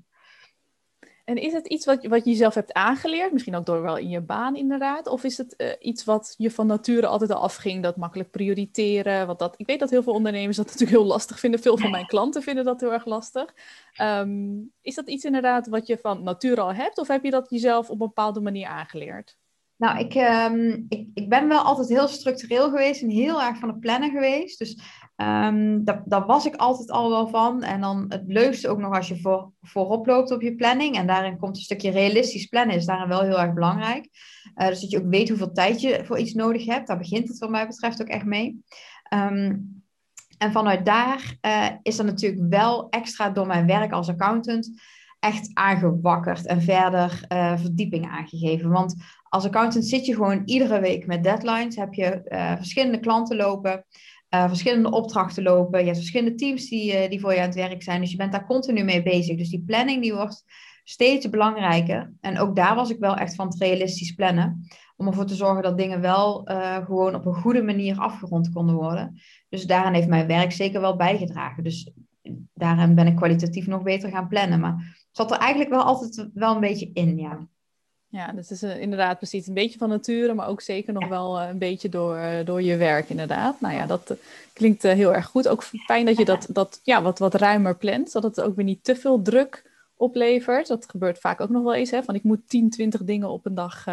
[1.31, 3.31] En is het iets wat, wat je zelf hebt aangeleerd?
[3.31, 5.07] Misschien ook door wel in je baan inderdaad.
[5.07, 7.83] Of is het uh, iets wat je van nature altijd al afging?
[7.83, 9.27] Dat makkelijk prioriteren.
[9.27, 11.59] Wat dat, ik weet dat heel veel ondernemers dat natuurlijk heel lastig vinden.
[11.59, 13.53] Veel van mijn klanten vinden dat heel erg lastig.
[14.01, 16.97] Um, is dat iets inderdaad wat je van nature al hebt?
[16.97, 19.37] Of heb je dat jezelf op een bepaalde manier aangeleerd?
[19.75, 23.69] Nou, ik, um, ik, ik ben wel altijd heel structureel geweest en heel erg van
[23.69, 24.59] het plannen geweest.
[24.59, 24.79] Dus
[25.21, 27.63] Um, dat, daar was ik altijd al wel van.
[27.63, 30.95] En dan het leukste ook nog als je voor, voorop loopt op je planning.
[30.95, 34.09] En daarin komt een stukje realistisch plannen, is daarin wel heel erg belangrijk.
[34.55, 36.87] Uh, dus dat je ook weet hoeveel tijd je voor iets nodig hebt.
[36.87, 38.63] Daar begint het wat mij betreft ook echt mee.
[39.13, 39.83] Um,
[40.37, 44.81] en vanuit daar uh, is er natuurlijk wel extra door mijn werk als accountant
[45.19, 48.69] echt aangewakkerd en verder uh, verdieping aangegeven.
[48.69, 52.21] Want als accountant zit je gewoon iedere week met deadlines, heb je
[52.57, 53.85] verschillende klanten lopen.
[54.33, 55.79] Uh, verschillende opdrachten lopen.
[55.79, 58.01] Je hebt verschillende teams die, uh, die voor je aan het werk zijn.
[58.01, 59.37] Dus je bent daar continu mee bezig.
[59.37, 60.43] Dus die planning die wordt
[60.83, 62.13] steeds belangrijker.
[62.21, 64.67] En ook daar was ik wel echt van het realistisch plannen.
[64.95, 68.75] Om ervoor te zorgen dat dingen wel uh, gewoon op een goede manier afgerond konden
[68.75, 69.21] worden.
[69.49, 71.63] Dus daaraan heeft mijn werk zeker wel bijgedragen.
[71.63, 71.91] Dus
[72.53, 74.59] daarin ben ik kwalitatief nog beter gaan plannen.
[74.59, 77.47] Maar het zat er eigenlijk wel altijd wel een beetje in, ja.
[78.11, 81.41] Ja, dat is uh, inderdaad precies een beetje van nature, maar ook zeker nog wel
[81.41, 83.61] uh, een beetje door, uh, door je werk, inderdaad.
[83.61, 84.15] Nou ja, dat
[84.53, 85.47] klinkt heel erg goed.
[85.47, 88.65] Ook fijn dat je dat, dat ja, wat, wat ruimer plant, zodat het ook weer
[88.65, 90.67] niet te veel druk oplevert.
[90.67, 93.45] Dat gebeurt vaak ook nog wel eens, hè, van ik moet 10, 20 dingen op
[93.45, 93.83] een dag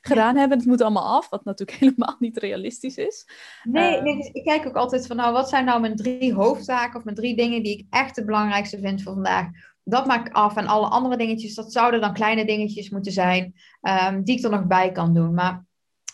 [0.00, 0.58] gedaan hebben.
[0.58, 3.28] Het moet allemaal af, wat natuurlijk helemaal niet realistisch is.
[3.62, 6.98] Nee, nee dus ik kijk ook altijd van, nou, wat zijn nou mijn drie hoofdtaken
[6.98, 9.46] of mijn drie dingen die ik echt het belangrijkste vind voor vandaag?
[9.84, 10.56] Dat maak ik af.
[10.56, 14.50] En alle andere dingetjes, dat zouden dan kleine dingetjes moeten zijn, um, die ik er
[14.50, 15.34] nog bij kan doen.
[15.34, 15.64] Maar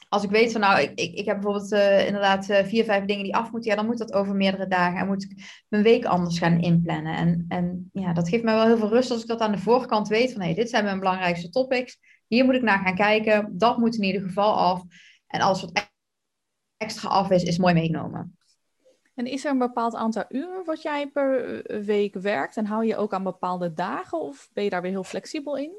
[0.09, 3.05] als ik weet van nou, ik, ik, ik heb bijvoorbeeld uh, inderdaad uh, vier, vijf
[3.05, 5.01] dingen die af moeten, ja, dan moet dat over meerdere dagen.
[5.01, 7.17] En moet ik mijn week anders gaan inplannen.
[7.17, 9.59] En, en ja, dat geeft mij wel heel veel rust als ik dat aan de
[9.59, 11.99] voorkant weet van hé, hey, dit zijn mijn belangrijkste topics.
[12.27, 13.59] Hier moet ik naar gaan kijken.
[13.59, 14.83] Dat moet in ieder geval af.
[15.27, 15.91] En alles wat
[16.77, 18.36] extra af is, is mooi meegenomen.
[19.17, 22.57] En is er een bepaald aantal uur wat jij per eh, week werkt?
[22.57, 25.71] En hou je ook aan bepaalde dagen of ben je daar weer heel flexibel in?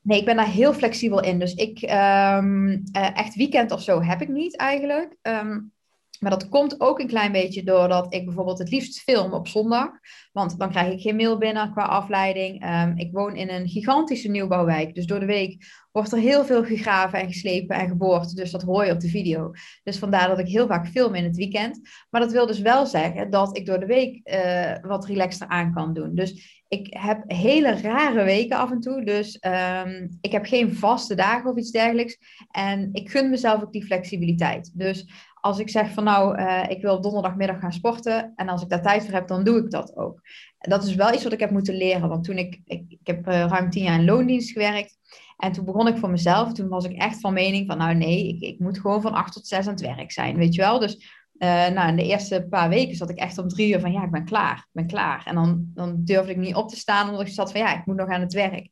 [0.00, 1.38] Nee, ik ben daar heel flexibel in.
[1.38, 5.16] Dus ik um, echt weekend of zo heb ik niet eigenlijk.
[5.22, 5.72] Um,
[6.20, 9.90] maar dat komt ook een klein beetje doordat ik bijvoorbeeld het liefst film op zondag.
[10.32, 12.64] Want dan krijg ik geen mail binnen qua afleiding.
[12.64, 14.94] Um, ik woon in een gigantische nieuwbouwwijk.
[14.94, 18.36] Dus door de week wordt er heel veel gegraven en geslepen en geboord.
[18.36, 19.50] Dus dat hoor je op de video.
[19.82, 21.80] Dus vandaar dat ik heel vaak film in het weekend.
[22.10, 25.74] Maar dat wil dus wel zeggen dat ik door de week uh, wat relaxter aan
[25.74, 26.14] kan doen.
[26.14, 29.04] Dus ik heb hele rare weken af en toe.
[29.04, 32.18] Dus um, ik heb geen vaste dagen of iets dergelijks.
[32.50, 34.70] En ik gun mezelf ook die flexibiliteit.
[34.74, 35.08] Dus
[35.40, 38.82] als ik zeg van nou, uh, ik wil donderdagmiddag gaan sporten en als ik daar
[38.82, 40.20] tijd voor heb, dan doe ik dat ook.
[40.58, 43.28] Dat is wel iets wat ik heb moeten leren, want toen ik, ik, ik heb
[43.28, 44.96] uh, ruim tien jaar in loondienst gewerkt
[45.36, 48.28] en toen begon ik voor mezelf, toen was ik echt van mening van nou nee,
[48.28, 50.78] ik, ik moet gewoon van acht tot zes aan het werk zijn, weet je wel.
[50.78, 53.92] Dus uh, nou, in de eerste paar weken zat ik echt om drie uur van
[53.92, 55.22] ja, ik ben klaar, ben klaar.
[55.24, 57.86] En dan, dan durfde ik niet op te staan omdat ik zat van ja, ik
[57.86, 58.68] moet nog aan het werk.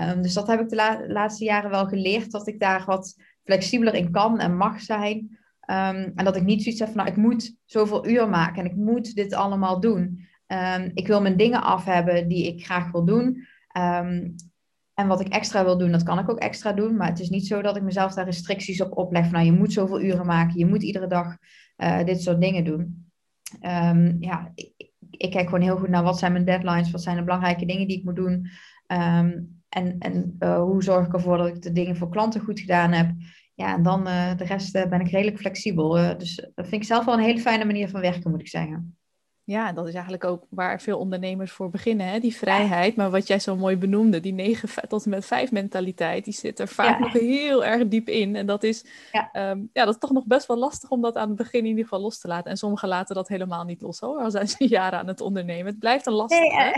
[0.00, 3.14] Um, dus dat heb ik de la laatste jaren wel geleerd, dat ik daar wat
[3.44, 5.38] flexibeler in kan en mag zijn.
[5.66, 8.70] Um, en dat ik niet zoiets heb van, nou, ik moet zoveel uur maken en
[8.70, 10.26] ik moet dit allemaal doen.
[10.46, 13.46] Um, ik wil mijn dingen af hebben die ik graag wil doen.
[13.78, 14.34] Um,
[14.94, 16.96] en wat ik extra wil doen, dat kan ik ook extra doen.
[16.96, 19.24] Maar het is niet zo dat ik mezelf daar restricties op opleg.
[19.24, 21.36] Van, nou, je moet zoveel uren maken, je moet iedere dag
[21.76, 23.10] uh, dit soort dingen doen.
[24.20, 24.72] ja, ik,
[25.10, 27.88] ik, kijk gewoon heel goed naar wat zijn mijn deadlines, wat zijn de belangrijke dingen
[27.88, 28.48] die ik moet doen.
[29.68, 33.10] En, en hoe zorg ik ervoor dat ik de dingen voor klanten goed gedaan heb?
[33.54, 36.18] Ja, en dan de rest ben ik redelijk flexibel.
[36.18, 38.96] dus dat vind ik zelf wel een hele fijne manier van werken, moet ik zeggen.
[39.46, 42.18] Ja, dat is eigenlijk ook waar veel ondernemers voor beginnen, hè?
[42.18, 42.96] die vrijheid.
[42.96, 46.58] Maar wat jij zo mooi benoemde, die 9 tot en met 5 mentaliteit, die zit
[46.58, 48.36] er vaak nog heel erg diep in.
[48.36, 49.28] En dat is, ja.
[49.32, 51.66] Ehm, ja, dat is toch nog best wel lastig om dat aan het begin in
[51.66, 52.50] ieder geval los te laten.
[52.50, 55.66] En sommigen laten dat helemaal niet los hoor, al zijn ze jaren aan het ondernemen.
[55.66, 56.38] Het blijft een lastig.
[56.38, 56.72] Nee,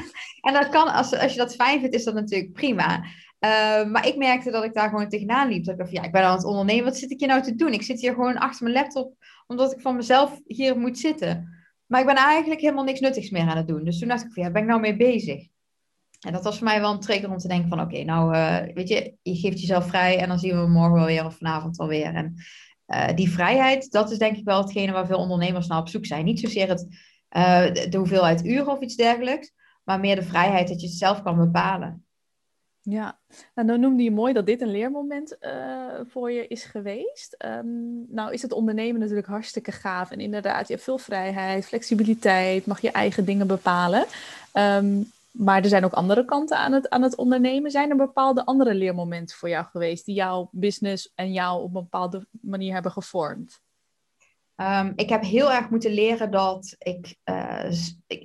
[0.46, 3.04] en dat kan, als, als je dat fijn vindt, is dat natuurlijk prima.
[3.38, 5.64] Ehm, maar ik merkte dat ik daar gewoon tegenaan liep.
[5.64, 7.54] Dat ik dacht, ja, ik ben aan het ondernemen, wat zit ik hier nou te
[7.54, 7.72] doen?
[7.72, 9.14] Ik zit hier gewoon achter mijn laptop,
[9.46, 11.56] omdat ik van mezelf hier moet zitten.
[11.86, 13.84] Maar ik ben eigenlijk helemaal niks nuttigs meer aan het doen.
[13.84, 15.48] Dus toen dacht ik ja, ben ik nou mee bezig?
[16.26, 18.74] En dat was voor mij wel een trigger om te denken van, oké, nou, uh,
[18.74, 21.76] weet je, je geeft jezelf vrij en dan zien we morgen wel weer of vanavond
[21.76, 22.14] wel weer.
[22.14, 22.34] En
[22.86, 26.06] uh, die vrijheid, dat is denk ik wel hetgene waar veel ondernemers naar op zoek
[26.06, 26.24] zijn.
[26.24, 26.86] Niet zozeer het,
[27.36, 29.52] uh, de hoeveelheid uren of iets dergelijks,
[29.84, 32.06] maar meer de vrijheid dat je het zelf kan bepalen.
[32.90, 33.18] Ja,
[33.54, 37.36] nou dan noemde je mooi dat dit een leermoment uh, voor je is geweest.
[37.44, 40.10] Um, nou is het ondernemen natuurlijk hartstikke gaaf.
[40.10, 44.04] En inderdaad, je hebt veel vrijheid, flexibiliteit, mag je eigen dingen bepalen.
[44.52, 47.70] Um, maar er zijn ook andere kanten aan het, aan het ondernemen.
[47.70, 51.82] Zijn er bepaalde andere leermomenten voor jou geweest die jouw business en jou op een
[51.82, 53.60] bepaalde manier hebben gevormd?
[54.60, 57.70] Um, ik heb heel erg moeten leren dat ik, uh,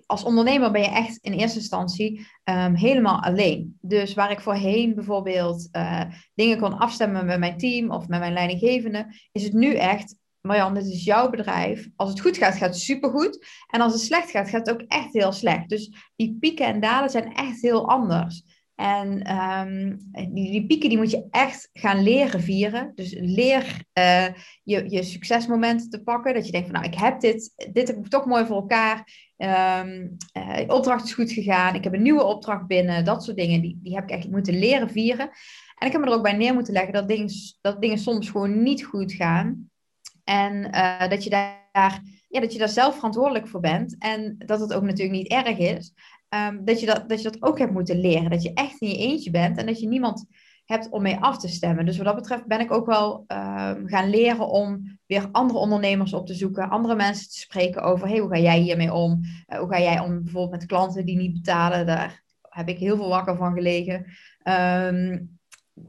[0.06, 3.78] als ondernemer ben je echt in eerste instantie um, helemaal alleen.
[3.82, 6.02] Dus waar ik voorheen bijvoorbeeld uh,
[6.34, 10.74] dingen kon afstemmen met mijn team of met mijn leidinggevende, is het nu echt, Marjan,
[10.74, 11.88] dit is jouw bedrijf.
[11.96, 13.46] Als het goed gaat, gaat het supergoed.
[13.68, 15.70] En als het slecht gaat, gaat het ook echt heel slecht.
[15.70, 18.63] Dus die pieken en dalen zijn echt heel anders.
[18.84, 19.98] En um,
[20.34, 22.92] die, pieken die moet je echt gaan leren vieren.
[22.96, 24.26] Dus leer uh,
[24.64, 26.34] je, je succesmomenten te pakken.
[26.34, 29.08] Dat je denkt van nou, ik heb dit, dit heb ik toch mooi voor elkaar.
[29.38, 30.18] Um,
[30.68, 31.76] opdracht is goed gegaan.
[31.76, 33.06] Ik heb een nieuwe opdracht binnen.
[33.06, 35.30] Dat soort dingen, die, die heb ik echt moeten leren vieren.
[35.78, 38.30] En ik heb me er ook bij neer moeten leggen dat dingen, dat dingen soms
[38.30, 39.70] gewoon niet goed gaan.
[40.24, 43.96] En uh, dat je daar ja, dat je daar zelf verantwoordelijk voor bent.
[44.00, 45.94] En dat het ook natuurlijk niet erg is.
[46.34, 48.30] Ehm, dat, je dat, dat je dat ook hebt moeten leren.
[48.30, 50.26] Dat je echt in je eentje bent en dat je niemand
[50.66, 51.86] hebt om mee af te stemmen.
[51.86, 56.14] Dus wat dat betreft ben ik ook wel um, gaan leren om weer andere ondernemers
[56.14, 59.20] op te zoeken, andere mensen te spreken over, hey, hoe ga jij hiermee om?
[59.48, 61.86] Uh, hoe ga jij om bijvoorbeeld met klanten die niet betalen?
[61.86, 63.96] Daar heb ik heel veel wakker van gelegen.
[64.44, 65.40] Um,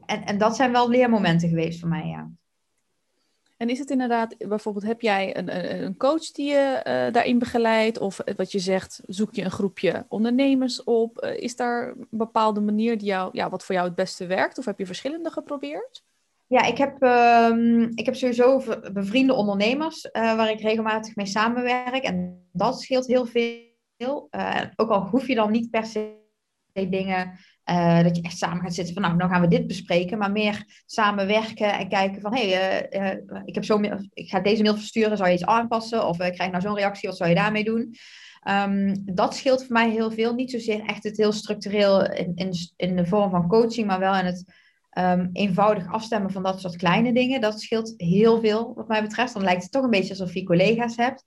[0.05, 2.29] en, en dat zijn wel leermomenten geweest voor mij, ja.
[3.57, 7.99] En is het inderdaad, bijvoorbeeld, heb jij een, een coach die je uh, daarin begeleidt?
[7.99, 11.23] Of wat je zegt, zoek je een groepje ondernemers op?
[11.23, 14.57] Uh, is daar een bepaalde manier die jou, ja, wat voor jou het beste werkt?
[14.57, 16.03] Of heb je verschillende geprobeerd?
[16.47, 17.01] Ja, ik heb,
[17.51, 18.61] um, ik heb sowieso
[18.93, 22.03] bevriende ondernemers waar ik regelmatig mee samenwerk.
[22.03, 24.29] En dat scheelt heel veel.
[24.75, 26.23] ook al hoef je dan niet per se
[26.73, 27.39] dingen
[27.69, 30.31] uh, dat je echt samen gaat zitten van nou, dan gaan we dit bespreken, maar
[30.31, 33.63] meer samenwerken en kijken van hé, hey, uh, uh, ik, heb
[34.13, 36.07] ik ga deze mail versturen, zou je iets aanpassen?
[36.07, 37.95] Of ik krijg nou zo'n reactie, wat zou je daarmee doen?
[38.49, 40.33] Um, dat scheelt voor mij heel veel.
[40.33, 44.15] Niet zozeer echt het heel structureel in, in, in de vorm van coaching, maar wel
[44.15, 44.45] in het
[44.99, 47.41] um, eenvoudig afstemmen van dat soort kleine dingen.
[47.41, 49.33] Dat scheelt heel veel wat mij betreft.
[49.33, 51.25] Dan lijkt het toch een beetje alsof je collega's hebt.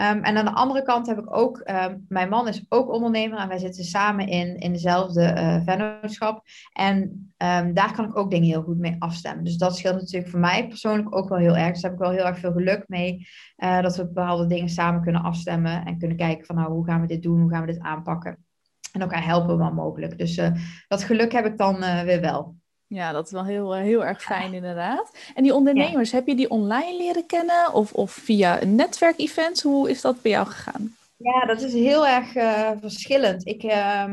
[0.00, 3.38] Um, en aan de andere kant heb ik ook, um, mijn man is ook ondernemer
[3.38, 6.42] en wij zitten samen in, in dezelfde uh, vennootschap.
[6.72, 7.24] En
[7.74, 9.44] daar kan ik ook dingen heel goed mee afstemmen.
[9.44, 11.72] Dus dat scheelt natuurlijk voor mij persoonlijk ook wel heel erg.
[11.72, 13.26] Dus daar heb ik wel heel erg veel geluk mee.
[13.56, 17.00] Uh, dat we bepaalde dingen samen kunnen afstemmen en kunnen kijken van nou, hoe gaan
[17.00, 18.44] we dit doen, hoe gaan we dit aanpakken.
[18.92, 20.18] En elkaar helpen wel mogelijk.
[20.18, 20.50] Dus uh,
[20.88, 22.54] dat geluk heb ik dan weer wel.
[22.92, 25.10] Ja, dat is wel heel, eh, heel erg fijn inderdaad.
[25.34, 29.62] En die ondernemers, heb je die online leren kennen of, of via een netwerkevent?
[29.62, 30.94] Hoe is dat bij jou gegaan?
[31.16, 33.46] Ja, dat is heel erg uh, verschillend.
[33.46, 34.04] Ik uh,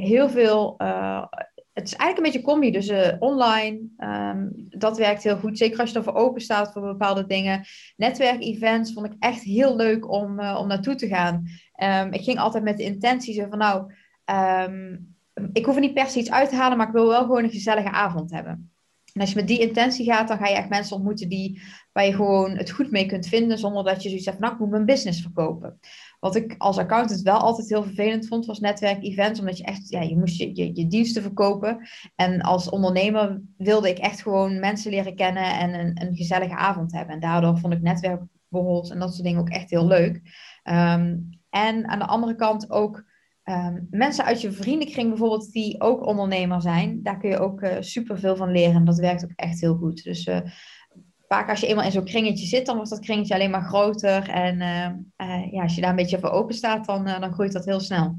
[0.00, 0.74] heel veel.
[0.78, 1.24] Uh,
[1.72, 2.70] het is eigenlijk een beetje combi.
[2.70, 5.58] Dus online, um, dat werkt heel goed.
[5.58, 7.64] Zeker als je ervoor open staat voor bepaalde dingen.
[7.96, 11.44] Netwerkevents vond ik echt heel leuk om, om naartoe te gaan.
[11.82, 13.92] Um, ik ging altijd met de intentie van nou.
[14.66, 15.16] Um,
[15.52, 17.44] ik hoef er niet per se iets uit te halen, maar ik wil wel gewoon
[17.44, 18.70] een gezellige avond hebben.
[19.12, 22.04] En als je met die intentie gaat, dan ga je echt mensen ontmoeten die, waar
[22.04, 24.60] je gewoon het goed mee kunt vinden, zonder dat je zoiets zegt van, nou, ik
[24.60, 25.78] moet mijn business verkopen.
[26.20, 30.00] Wat ik als accountant wel altijd heel vervelend vond, was netwerk-events, omdat je echt, ja,
[30.00, 31.88] je moest je, je, je, diensten verkopen.
[32.14, 36.92] En als ondernemer wilde ik echt gewoon mensen leren kennen en een, een gezellige avond
[36.92, 37.14] hebben.
[37.14, 40.14] En daardoor vond ik netwerkborrels en dat soort dingen ook echt heel leuk.
[40.64, 43.04] Um, en aan de andere kant ook
[43.48, 47.76] Um, mensen uit je vriendenkring bijvoorbeeld, die ook ondernemer zijn, daar kun je ook uh,
[47.80, 48.74] super veel van leren.
[48.74, 50.04] En dat werkt ook echt heel goed.
[50.04, 50.40] Dus uh,
[51.28, 54.28] vaak als je eenmaal in zo'n kringetje zit, dan wordt dat kringetje alleen maar groter.
[54.28, 57.64] En uh, ja, als je daar een beetje voor open staat, dan, dan groeit dat
[57.64, 58.18] heel snel.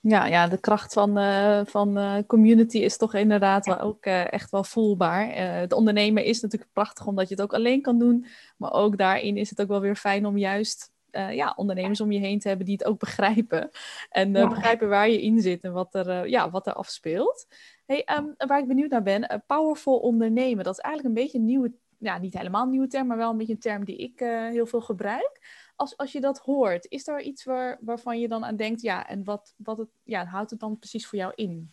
[0.00, 1.18] Ja, ja, de kracht van,
[1.66, 5.28] van community is toch inderdaad wel ook echt wel voelbaar.
[5.34, 8.26] het ondernemen is natuurlijk prachtig omdat je het ook alleen kan doen.
[8.56, 10.93] Maar ook daarin is het ook wel weer fijn om juist
[11.34, 13.70] ja, ondernemers om je heen te hebben die het ook begrijpen.
[14.10, 14.48] En ja.
[14.48, 17.46] begrijpen waar je in zit en wat er, ja, wat er afspeelt.
[17.86, 20.64] Hey, um, waar ik benieuwd naar ben, powerful ondernemen.
[20.64, 23.30] Dat is eigenlijk een beetje een nieuwe, ja, niet helemaal een nieuwe term, maar wel
[23.30, 24.18] een beetje een term die ik
[24.52, 25.40] heel veel gebruik
[25.76, 29.08] als, als je dat hoort, is er iets waar, waarvan je dan aan denkt, ja,
[29.08, 31.72] en wat, wat het, ja, houdt het dan precies voor jou in?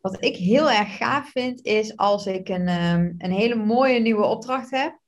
[0.00, 4.24] Wat ik heel erg gaaf vind, is als ik een, um, een hele mooie nieuwe
[4.24, 4.98] opdracht heb.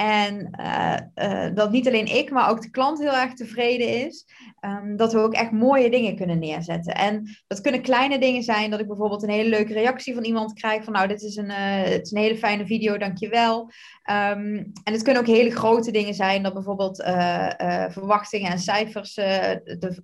[0.00, 4.26] En uh, uh, dat niet alleen ik, maar ook de klant heel erg tevreden is.
[4.60, 6.94] Um, dat we ook echt mooie dingen kunnen neerzetten.
[6.94, 8.70] En dat kunnen kleine dingen zijn.
[8.70, 10.84] Dat ik bijvoorbeeld een hele leuke reactie van iemand krijg.
[10.84, 13.60] Van nou, dit is een, uh, het is een hele fijne video, dankjewel.
[13.60, 16.42] Um, en het kunnen ook hele grote dingen zijn.
[16.42, 17.02] Dat bijvoorbeeld
[17.92, 20.02] verwachtingen en cijfers de,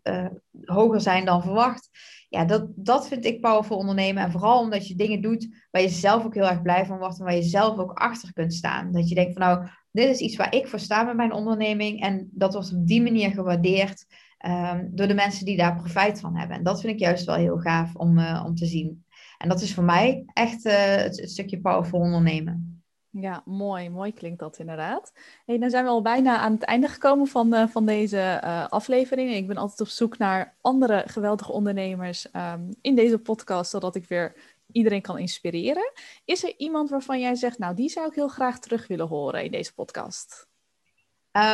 [0.64, 1.88] hoger zijn dan verwacht.
[2.28, 4.22] Ja, dat, dat vind ik powerful ondernemen.
[4.22, 7.18] En vooral omdat je dingen doet waar je zelf ook heel erg blij van wordt.
[7.18, 8.92] En waar je zelf ook achter kunt staan.
[8.92, 12.00] Dat je denkt van nou, dit is iets waar ik voor sta met mijn onderneming.
[12.00, 14.06] En dat wordt op die manier gewaardeerd
[14.46, 16.56] um, door de mensen die daar profijt van hebben.
[16.56, 19.04] En dat vind ik juist wel heel gaaf om, uh, om te zien.
[19.38, 22.82] En dat is voor mij echt uh, het, stukje powerful ondernemen.
[23.10, 23.90] Ja, mooi.
[23.90, 25.12] Mooi klinkt dat inderdaad.
[25.46, 29.34] Hey, dan zijn we al bijna aan het einde gekomen van, uh, van deze aflevering.
[29.34, 34.08] Ik ben altijd op zoek naar andere geweldige ondernemers um, in deze podcast, zodat ik
[34.08, 35.92] weer iedereen kan inspireren.
[36.24, 39.44] Is er iemand waarvan jij zegt, nou, die zou ik heel graag terug willen horen
[39.44, 40.46] in deze podcast?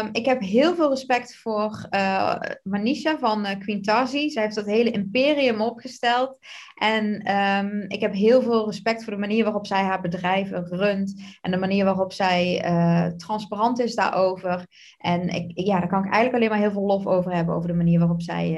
[0.01, 4.31] Um, ik heb heel veel respect voor uh, Manisha van uh.
[4.31, 6.38] Zij heeft dat hele imperium opgesteld.
[6.75, 11.37] En um, ik heb heel veel respect voor de manier waarop zij haar bedrijf runt.
[11.40, 14.66] En de manier waarop zij uh, transparant is daarover.
[14.98, 17.55] En ik, ja, daar kan ik eigenlijk alleen maar heel veel lof over hebben.
[17.55, 18.55] Over de manier waarop zij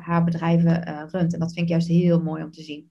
[0.00, 1.32] haar bedrijven runt.
[1.32, 2.90] En dat vind ik juist heel mooi om te zien.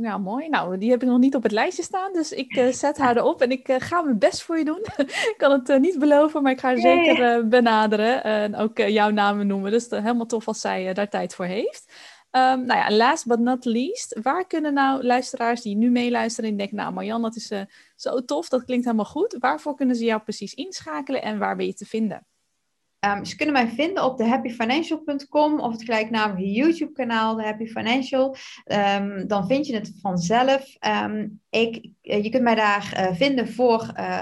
[0.00, 0.48] Ja, mooi.
[0.48, 3.16] Nou, die heb ik nog niet op het lijstje staan, dus ik uh, zet haar
[3.16, 4.80] erop en ik uh, ga mijn best voor je doen.
[5.30, 9.10] ik kan het uh, niet beloven, maar ik ga haar zeker benaderen en ook jouw
[9.10, 9.70] namen noemen.
[9.70, 11.92] Dus helemaal tof als zij daar tijd voor heeft.
[12.30, 16.56] Um, nou ja, last but not least, waar kunnen nou luisteraars die nu meeluisteren en
[16.56, 17.52] denken, nou Marjan, dat is
[17.96, 19.36] zo tof, dat klinkt helemaal goed.
[19.38, 22.26] Waarvoor kunnen ze jou precies inschakelen en waar ben je te vinden?
[23.04, 28.36] Um, ze kunnen mij vinden op de happyfinancial.com of het gelijknamige YouTube-kanaal, de Happy Financial.
[28.96, 30.76] Um, dan vind je het vanzelf.
[31.04, 34.20] Um, ik, eh, je kunt mij daar uh, vinden voor uh,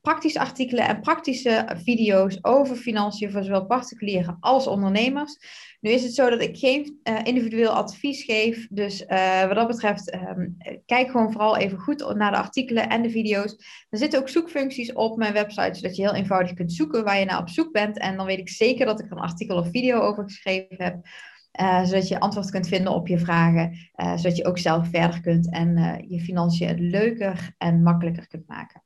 [0.00, 5.38] praktische artikelen en praktische video's over financiën voor zowel particulieren als ondernemers.
[5.80, 8.66] Nu is het zo dat ik geen uh, individueel advies geef.
[8.70, 10.56] Dus uh, wat dat betreft, um,
[10.86, 13.56] kijk gewoon vooral even goed naar de artikelen en de video's.
[13.90, 17.24] Er zitten ook zoekfuncties op mijn website, zodat je heel eenvoudig kunt zoeken waar je
[17.24, 17.98] naar op zoek bent.
[17.98, 20.96] En dan weet ik zeker dat ik er een artikel of video over geschreven heb.
[21.60, 23.76] Uh, zodat je antwoord kunt vinden op je vragen.
[23.96, 28.81] zodat je ook zelf verder kunt en je financiën leuker en makkelijker kunt maken.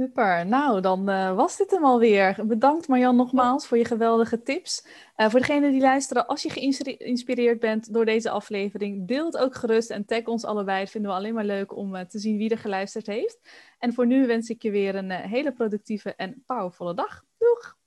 [0.00, 2.46] Super, nou dan uh, was dit hem alweer.
[2.46, 4.86] Bedankt Marjan nogmaals voor je geweldige tips.
[5.16, 9.54] Uh, voor degenen die luisteren, als je geïnspireerd bent door deze aflevering, deel het ook
[9.54, 10.80] gerust en tag ons allebei.
[10.80, 13.38] Dat vinden we alleen maar leuk om uh, te zien wie er geluisterd heeft.
[13.78, 17.24] En voor nu wens ik je weer een hele productieve en powervolle dag.
[17.38, 17.77] Doeg!